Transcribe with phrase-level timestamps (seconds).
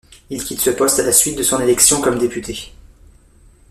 [0.31, 2.73] Il quitte ce poste à la suite de son élection comme député.